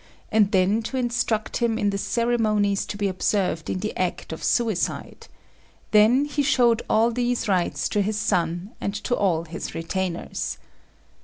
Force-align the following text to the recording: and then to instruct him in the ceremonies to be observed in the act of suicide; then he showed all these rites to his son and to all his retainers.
and 0.31 0.51
then 0.51 0.81
to 0.81 0.97
instruct 0.97 1.57
him 1.57 1.77
in 1.77 1.91
the 1.91 1.97
ceremonies 1.99 2.87
to 2.87 2.97
be 2.97 3.07
observed 3.07 3.69
in 3.69 3.81
the 3.81 3.95
act 3.95 4.33
of 4.33 4.43
suicide; 4.43 5.27
then 5.91 6.25
he 6.25 6.41
showed 6.41 6.81
all 6.89 7.11
these 7.11 7.47
rites 7.47 7.87
to 7.87 8.01
his 8.01 8.17
son 8.17 8.71
and 8.81 8.95
to 8.95 9.15
all 9.15 9.43
his 9.43 9.75
retainers. 9.75 10.57